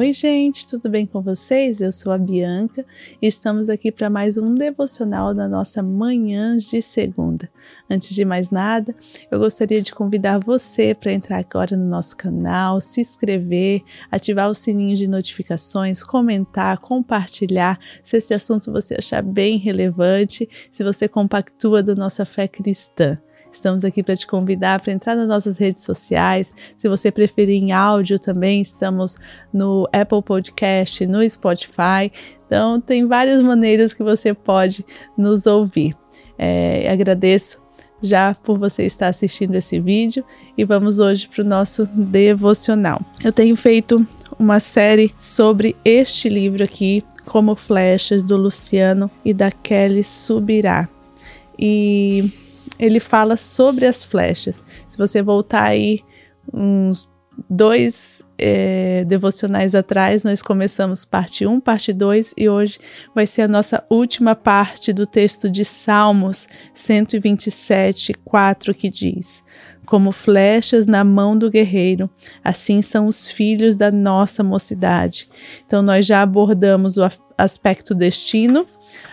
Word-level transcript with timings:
Oi, 0.00 0.14
gente, 0.14 0.66
tudo 0.66 0.88
bem 0.88 1.04
com 1.04 1.20
vocês? 1.20 1.82
Eu 1.82 1.92
sou 1.92 2.10
a 2.10 2.16
Bianca 2.16 2.86
e 3.20 3.26
estamos 3.26 3.68
aqui 3.68 3.92
para 3.92 4.08
mais 4.08 4.38
um 4.38 4.54
devocional 4.54 5.34
da 5.34 5.46
nossa 5.46 5.82
manhã 5.82 6.56
de 6.56 6.80
segunda. 6.80 7.50
Antes 7.88 8.14
de 8.14 8.24
mais 8.24 8.48
nada, 8.48 8.96
eu 9.30 9.38
gostaria 9.38 9.82
de 9.82 9.92
convidar 9.92 10.38
você 10.38 10.94
para 10.94 11.12
entrar 11.12 11.36
agora 11.36 11.76
no 11.76 11.84
nosso 11.84 12.16
canal, 12.16 12.80
se 12.80 13.02
inscrever, 13.02 13.82
ativar 14.10 14.48
o 14.48 14.54
sininho 14.54 14.96
de 14.96 15.06
notificações, 15.06 16.02
comentar, 16.02 16.78
compartilhar, 16.78 17.78
se 18.02 18.16
esse 18.16 18.32
assunto 18.32 18.72
você 18.72 18.94
achar 18.94 19.22
bem 19.22 19.58
relevante, 19.58 20.48
se 20.72 20.82
você 20.82 21.08
compactua 21.08 21.82
da 21.82 21.94
nossa 21.94 22.24
fé 22.24 22.48
cristã. 22.48 23.18
Estamos 23.52 23.84
aqui 23.84 24.02
para 24.02 24.16
te 24.16 24.26
convidar 24.26 24.80
para 24.80 24.92
entrar 24.92 25.16
nas 25.16 25.28
nossas 25.28 25.58
redes 25.58 25.82
sociais. 25.82 26.54
Se 26.76 26.88
você 26.88 27.10
preferir 27.10 27.62
em 27.62 27.72
áudio 27.72 28.18
também, 28.18 28.60
estamos 28.60 29.16
no 29.52 29.88
Apple 29.92 30.22
Podcast, 30.22 31.06
no 31.06 31.28
Spotify. 31.28 32.10
Então, 32.46 32.80
tem 32.80 33.06
várias 33.06 33.40
maneiras 33.42 33.92
que 33.92 34.02
você 34.02 34.32
pode 34.32 34.84
nos 35.16 35.46
ouvir. 35.46 35.96
É, 36.38 36.90
agradeço 36.90 37.60
já 38.02 38.34
por 38.34 38.58
você 38.58 38.84
estar 38.84 39.08
assistindo 39.08 39.54
esse 39.54 39.78
vídeo 39.78 40.24
e 40.56 40.64
vamos 40.64 40.98
hoje 40.98 41.28
para 41.28 41.42
o 41.42 41.46
nosso 41.46 41.86
devocional. 41.86 43.00
Eu 43.22 43.32
tenho 43.32 43.54
feito 43.56 44.06
uma 44.38 44.58
série 44.58 45.12
sobre 45.18 45.76
este 45.84 46.28
livro 46.28 46.64
aqui, 46.64 47.04
Como 47.26 47.54
Flechas, 47.54 48.22
do 48.22 48.36
Luciano 48.36 49.10
e 49.24 49.34
da 49.34 49.50
Kelly 49.50 50.02
Subirá. 50.02 50.88
E 51.58 52.32
ele 52.80 52.98
fala 52.98 53.36
sobre 53.36 53.86
as 53.86 54.02
flechas. 54.02 54.64
Se 54.88 54.96
você 54.96 55.22
voltar 55.22 55.64
aí 55.64 56.00
uns 56.52 57.10
dois 57.48 58.22
é, 58.38 59.04
devocionais 59.04 59.74
atrás, 59.74 60.24
nós 60.24 60.42
começamos 60.42 61.04
parte 61.04 61.46
1, 61.46 61.60
parte 61.60 61.92
2 61.92 62.34
e 62.36 62.48
hoje 62.48 62.78
vai 63.14 63.26
ser 63.26 63.42
a 63.42 63.48
nossa 63.48 63.84
última 63.90 64.34
parte 64.34 64.92
do 64.92 65.06
texto 65.06 65.50
de 65.50 65.64
Salmos 65.64 66.48
127, 66.74 68.14
4, 68.24 68.74
que 68.74 68.88
diz: 68.88 69.44
Como 69.86 70.10
flechas 70.10 70.86
na 70.86 71.04
mão 71.04 71.36
do 71.36 71.50
guerreiro, 71.50 72.08
assim 72.42 72.80
são 72.80 73.06
os 73.06 73.30
filhos 73.30 73.76
da 73.76 73.90
nossa 73.90 74.42
mocidade. 74.42 75.28
Então, 75.66 75.82
nós 75.82 76.06
já 76.06 76.22
abordamos 76.22 76.96
o 76.96 77.02
aspecto 77.36 77.94
destino, 77.94 78.66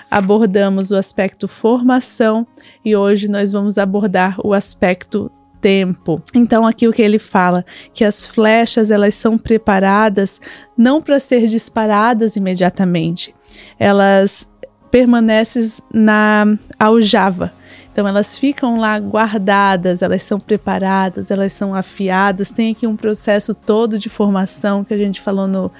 abordamos 0.10 0.92
o 0.92 0.96
aspecto 0.96 1.48
formação 1.48 2.46
e 2.84 2.96
hoje 2.96 3.30
nós 3.30 3.52
vamos 3.52 3.78
abordar 3.78 4.38
o 4.44 4.54
aspecto 4.54 5.32
tempo. 5.60 6.22
Então 6.34 6.66
aqui 6.66 6.88
o 6.88 6.94
que 6.94 7.02
ele 7.02 7.20
fala 7.20 7.66
que 7.94 8.04
as 8.04 8.26
flechas 8.26 8.92
elas 8.92 9.16
são 9.16 9.38
preparadas 9.38 10.40
não 10.78 11.02
para 11.02 11.20
ser 11.20 11.48
disparadas 11.48 12.36
imediatamente. 12.36 13.34
Elas 13.80 14.46
permanecem 14.92 15.68
na 15.94 16.58
aljava. 16.80 17.52
Então 17.92 18.08
elas 18.08 18.38
ficam 18.38 18.80
lá 18.80 19.00
guardadas, 19.00 20.04
elas 20.04 20.22
são 20.22 20.40
preparadas, 20.40 21.32
elas 21.32 21.52
são 21.52 21.74
afiadas. 21.74 22.50
Tem 22.52 22.72
aqui 22.72 22.86
um 22.86 22.96
processo 22.96 23.56
todo 23.56 23.98
de 23.98 24.08
formação 24.08 24.84
que 24.84 24.94
a 24.94 24.98
gente 24.98 25.20
falou 25.20 25.48
no 25.48 25.72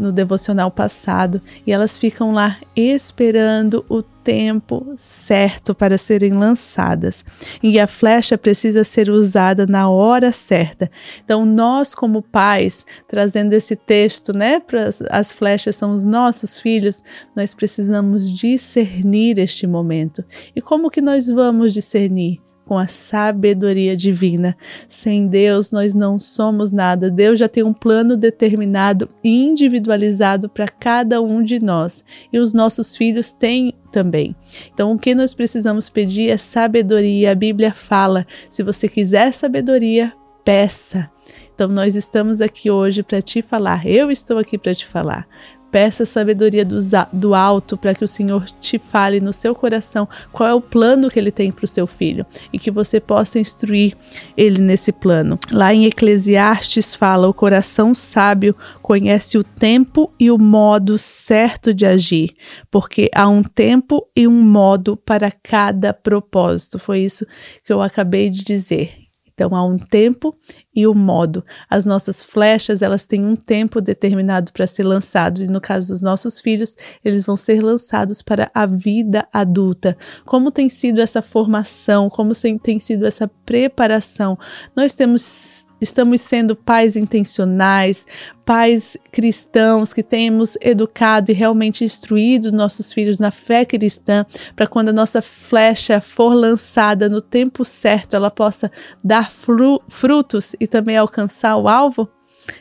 no 0.00 0.10
devocional 0.10 0.70
passado 0.70 1.42
e 1.66 1.72
elas 1.72 1.98
ficam 1.98 2.32
lá 2.32 2.56
esperando 2.74 3.84
o 3.86 4.02
tempo 4.02 4.94
certo 4.96 5.74
para 5.74 5.98
serem 5.98 6.32
lançadas. 6.32 7.24
E 7.62 7.78
a 7.78 7.86
flecha 7.86 8.38
precisa 8.38 8.82
ser 8.82 9.10
usada 9.10 9.66
na 9.66 9.90
hora 9.90 10.32
certa. 10.32 10.90
Então, 11.22 11.44
nós, 11.44 11.94
como 11.94 12.22
pais, 12.22 12.86
trazendo 13.06 13.52
esse 13.52 13.76
texto, 13.76 14.32
né, 14.32 14.58
para 14.58 14.90
as 15.10 15.32
flechas 15.32 15.76
são 15.76 15.92
os 15.92 16.04
nossos 16.04 16.58
filhos, 16.58 17.02
nós 17.36 17.52
precisamos 17.52 18.30
discernir 18.30 19.38
este 19.38 19.66
momento. 19.66 20.24
E 20.56 20.62
como 20.62 20.90
que 20.90 21.02
nós 21.02 21.26
vamos 21.26 21.74
discernir? 21.74 22.49
Com 22.70 22.78
a 22.78 22.86
sabedoria 22.86 23.96
divina. 23.96 24.56
Sem 24.86 25.26
Deus, 25.26 25.72
nós 25.72 25.92
não 25.92 26.20
somos 26.20 26.70
nada. 26.70 27.10
Deus 27.10 27.36
já 27.36 27.48
tem 27.48 27.64
um 27.64 27.72
plano 27.72 28.16
determinado 28.16 29.08
e 29.24 29.44
individualizado 29.44 30.48
para 30.48 30.68
cada 30.68 31.20
um 31.20 31.42
de 31.42 31.58
nós. 31.58 32.04
E 32.32 32.38
os 32.38 32.54
nossos 32.54 32.96
filhos 32.96 33.32
têm 33.32 33.74
também. 33.90 34.36
Então, 34.72 34.92
o 34.92 34.98
que 35.00 35.16
nós 35.16 35.34
precisamos 35.34 35.88
pedir 35.88 36.30
é 36.30 36.36
sabedoria. 36.36 37.32
A 37.32 37.34
Bíblia 37.34 37.74
fala: 37.74 38.24
se 38.48 38.62
você 38.62 38.86
quiser 38.86 39.32
sabedoria, 39.32 40.12
peça. 40.44 41.10
Então, 41.52 41.66
nós 41.66 41.96
estamos 41.96 42.40
aqui 42.40 42.70
hoje 42.70 43.02
para 43.02 43.20
te 43.20 43.42
falar. 43.42 43.84
Eu 43.84 44.12
estou 44.12 44.38
aqui 44.38 44.56
para 44.56 44.76
te 44.76 44.86
falar. 44.86 45.26
Peça 45.70 46.04
sabedoria 46.04 46.64
do, 46.64 46.78
do 47.12 47.34
alto 47.34 47.76
para 47.76 47.94
que 47.94 48.04
o 48.04 48.08
Senhor 48.08 48.44
te 48.60 48.78
fale 48.78 49.20
no 49.20 49.32
seu 49.32 49.54
coração 49.54 50.08
qual 50.32 50.48
é 50.48 50.54
o 50.54 50.60
plano 50.60 51.10
que 51.10 51.18
ele 51.18 51.30
tem 51.30 51.52
para 51.52 51.64
o 51.64 51.68
seu 51.68 51.86
filho 51.86 52.26
e 52.52 52.58
que 52.58 52.70
você 52.70 53.00
possa 53.00 53.38
instruir 53.38 53.96
ele 54.36 54.60
nesse 54.60 54.92
plano. 54.92 55.38
Lá 55.50 55.72
em 55.72 55.86
Eclesiastes 55.86 56.94
fala: 56.94 57.28
o 57.28 57.34
coração 57.34 57.94
sábio 57.94 58.54
conhece 58.82 59.38
o 59.38 59.44
tempo 59.44 60.12
e 60.18 60.30
o 60.30 60.38
modo 60.38 60.98
certo 60.98 61.72
de 61.72 61.86
agir, 61.86 62.34
porque 62.70 63.08
há 63.14 63.28
um 63.28 63.42
tempo 63.42 64.06
e 64.16 64.26
um 64.26 64.42
modo 64.42 64.96
para 64.96 65.30
cada 65.30 65.92
propósito. 65.92 66.78
Foi 66.78 67.00
isso 67.00 67.26
que 67.64 67.72
eu 67.72 67.80
acabei 67.80 68.30
de 68.30 68.44
dizer. 68.44 69.09
Então 69.40 69.56
há 69.56 69.64
um 69.64 69.78
tempo 69.78 70.36
e 70.76 70.86
um 70.86 70.92
modo. 70.92 71.42
As 71.70 71.86
nossas 71.86 72.22
flechas, 72.22 72.82
elas 72.82 73.06
têm 73.06 73.24
um 73.24 73.34
tempo 73.34 73.80
determinado 73.80 74.52
para 74.52 74.66
ser 74.66 74.82
lançado 74.82 75.42
e 75.42 75.46
no 75.46 75.62
caso 75.62 75.88
dos 75.88 76.02
nossos 76.02 76.38
filhos, 76.38 76.76
eles 77.02 77.24
vão 77.24 77.36
ser 77.36 77.62
lançados 77.62 78.20
para 78.20 78.50
a 78.52 78.66
vida 78.66 79.26
adulta. 79.32 79.96
Como 80.26 80.50
tem 80.50 80.68
sido 80.68 81.00
essa 81.00 81.22
formação? 81.22 82.10
Como 82.10 82.32
tem 82.62 82.78
sido 82.78 83.06
essa 83.06 83.26
preparação? 83.46 84.38
Nós 84.76 84.92
temos 84.92 85.66
estamos 85.80 86.20
sendo 86.20 86.54
pais 86.54 86.96
intencionais, 86.96 88.06
pais 88.44 88.96
cristãos 89.10 89.92
que 89.92 90.02
temos 90.02 90.56
educado 90.60 91.30
e 91.30 91.34
realmente 91.34 91.84
instruído 91.84 92.52
nossos 92.52 92.92
filhos 92.92 93.18
na 93.18 93.30
fé 93.30 93.64
cristã, 93.64 94.26
para 94.54 94.66
quando 94.66 94.90
a 94.90 94.92
nossa 94.92 95.22
flecha 95.22 96.00
for 96.00 96.34
lançada 96.34 97.08
no 97.08 97.20
tempo 97.20 97.64
certo, 97.64 98.14
ela 98.14 98.30
possa 98.30 98.70
dar 99.02 99.30
fru 99.30 99.80
frutos 99.88 100.54
e 100.60 100.66
também 100.66 100.96
alcançar 100.96 101.56
o 101.56 101.68
alvo? 101.68 102.08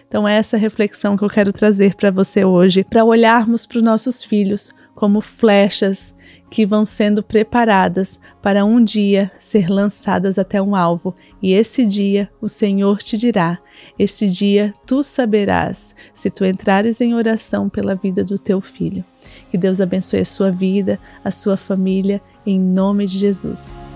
Então, 0.08 0.28
é 0.28 0.36
essa 0.36 0.58
reflexão 0.58 1.18
que 1.18 1.24
eu 1.24 1.30
quero 1.30 1.54
trazer 1.54 1.96
para 1.96 2.12
você 2.12 2.44
hoje, 2.44 2.84
para 2.84 3.06
olharmos 3.06 3.66
para 3.66 3.78
os 3.78 3.84
nossos 3.84 4.24
filhos 4.24 4.72
como 5.00 5.22
flechas 5.22 6.14
que 6.50 6.66
vão 6.66 6.86
sendo 6.86 7.24
preparadas 7.24 8.20
para 8.42 8.66
um 8.66 8.84
dia 8.84 9.32
ser 9.40 9.70
lançadas 9.70 10.38
até 10.38 10.62
um 10.62 10.76
alvo. 10.76 11.16
E 11.42 11.54
esse 11.54 11.86
dia 11.86 12.30
o 12.42 12.50
Senhor 12.50 12.98
te 12.98 13.18
dirá: 13.18 13.60
esse 13.98 14.28
dia 14.28 14.74
tu 14.86 15.02
saberás, 15.02 15.96
se 16.14 16.30
tu 16.30 16.44
entrares 16.44 17.00
em 17.00 17.14
oração 17.14 17.70
pela 17.70 17.96
vida 17.96 18.26
do 18.26 18.38
teu 18.38 18.60
filho. 18.60 19.06
Que 19.50 19.58
Deus 19.58 19.80
abençoe 19.80 20.20
a 20.20 20.26
sua 20.26 20.52
vida, 20.52 21.00
a 21.24 21.32
sua 21.32 21.56
família, 21.56 22.22
em 22.46 22.60
nome 22.60 23.06
de 23.06 23.18
Jesus. 23.18 23.89